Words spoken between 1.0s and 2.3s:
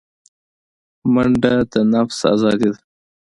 منډه د نفس